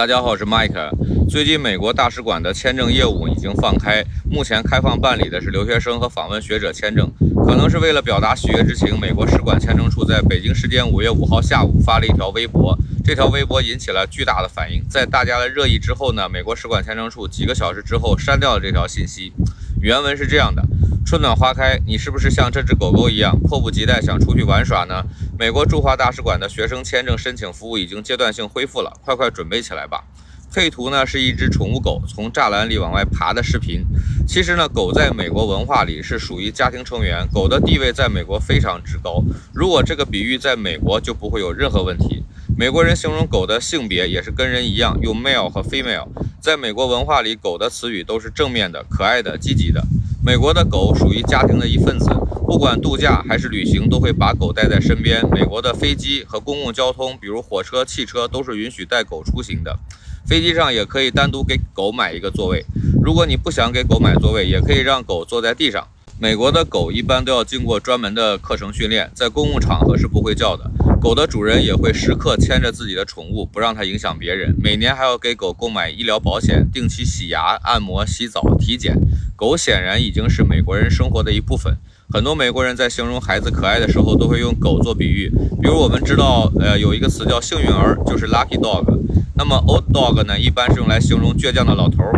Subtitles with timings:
[0.00, 1.28] 大家好，我是 Mike。
[1.28, 7.06] 最近美国大使馆的签证业务已经放开，目前开放办理的是留学生和访问学者签证。
[7.46, 12.74] 可能是为了表达喜悦之情，美国使馆签证处在北京时间五月五号下午发了一条微博，
[13.04, 14.82] 这条微博引起了巨大的反应。
[14.88, 19.34] 在大家的热议之后呢，美国使馆签证处几个小时之后删掉了这条信息。
[19.82, 20.62] 原文是这样的：
[21.04, 25.02] 春暖花开，你是不是像这只狗狗一样迫不及待想出去玩耍呢？
[25.38, 30.04] 美国驻华大使馆的学生签证申请服务已经阶段性恢复了，快快准备起来吧。
[30.52, 33.84] 配图呢是一只宠物狗从栅栏里往外爬的视频。
[34.26, 39.22] 其实呢，狗在美国文化里是属于家庭成员，狗的地位在美国非常之高。
[39.52, 42.22] 如果这个比喻在美国就不会有任何问题。
[42.56, 46.08] 美国人形容狗的性别也是跟人一样，用 male 和 female。
[46.40, 49.82] 在美国文化里，狗的词语都是正面的、可爱的、积极的。
[50.22, 52.10] 美国的狗属于家庭的一份子，
[52.46, 55.26] 不管度假还是旅行，都会把狗带在身边。
[55.30, 59.78] 美国的飞机和公共交通，比如火车、汽车，都是允许带狗出行的。
[60.26, 62.66] 飞机上也可以单独给狗买一个座位。
[63.02, 65.88] 如果你不想给狗买座位，也可以让狗坐在地上。
[66.18, 70.70] 美国的狗一般都要经过专门的课程训练，在公共场合是不会叫的。
[71.00, 74.54] 狗的主人也会时刻牵着自己的宠物，不让它影响别人。
[74.62, 78.94] 每年还要给狗购买医疗保险，定期洗牙、按摩、洗澡、体检。
[79.34, 81.74] 狗显然已经是美国人生活的一部分。
[82.12, 85.30] 很多美国人在形容孩子可爱的时候，都会用狗做比喻。
[85.62, 88.84] 比如我们知道，呃，有一个词叫幸运儿，就是 lucky dog。
[89.34, 92.12] 那么 old dog 呢，一般是用来形容倔强的老头儿。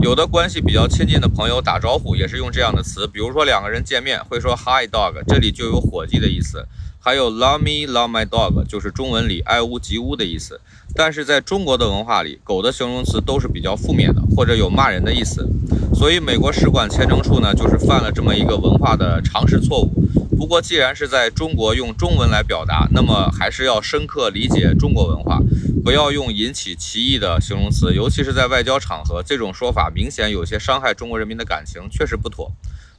[0.00, 6.66] 有的关系比较亲近的朋友打招呼也是用这样的词，比如说两个人见面会说 hi dog，这里就有伙计的意思。
[7.04, 10.60] 还有 love me love my dog，就是中文里爱屋及乌的意思。
[10.94, 15.48] 但是在中国的文化里，狗的形容词都是比较负面的，或者有骂人的意思。
[15.92, 19.90] 所以美国使馆签证处呢，就是犯了这么一个文化的常识错误。
[20.38, 25.40] 不过既然是在中国用中文来表达，那么还是要深刻理解中国文化。
[25.84, 32.52] 不要用引起歧义的形容词，尤其是在外交场合，这种说法明显有些伤害中国人民的感情，确实不妥。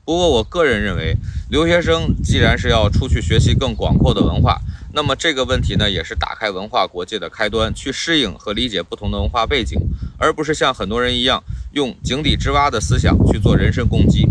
[0.05, 1.15] 不过，我个人认为，
[1.49, 4.59] 留学生既然是要出去学习更广阔的文化，
[4.93, 9.79] 那么这个问题呢，也是打开文化国界的开端，去适应和理解不同的文化背景，
[10.17, 11.41] 而不是像很多人一样
[11.71, 14.27] 用井底之蛙的思想去做人身攻击。